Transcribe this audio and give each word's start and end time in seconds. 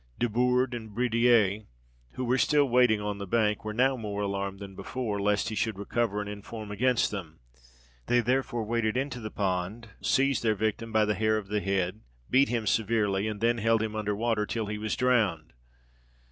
Desbourdes 0.17 0.73
and 0.73 0.95
Bridier, 0.95 1.65
who 2.13 2.25
were 2.25 2.39
still 2.39 2.67
waiting 2.67 2.99
on 2.99 3.19
the 3.19 3.27
bank, 3.27 3.63
were 3.63 3.71
now 3.71 3.95
more 3.95 4.23
alarmed 4.23 4.59
than 4.59 4.73
before, 4.75 5.21
lest 5.21 5.49
he 5.49 5.53
should 5.53 5.77
recover 5.77 6.19
and 6.19 6.27
inform 6.27 6.71
against 6.71 7.11
them. 7.11 7.37
They 8.07 8.19
therefore 8.19 8.63
waded 8.65 8.97
into 8.97 9.19
the 9.19 9.29
pond, 9.29 9.89
seized 10.01 10.41
their 10.41 10.55
victim 10.55 10.91
by 10.91 11.05
the 11.05 11.13
hair 11.13 11.37
of 11.37 11.49
the 11.49 11.61
head, 11.61 12.01
beat 12.31 12.49
him 12.49 12.65
severely, 12.65 13.27
and 13.27 13.41
then 13.41 13.59
held 13.59 13.83
him 13.83 13.95
under 13.95 14.15
water 14.15 14.47
till 14.47 14.65
he 14.65 14.79
was 14.79 14.95
drowned. 14.95 15.53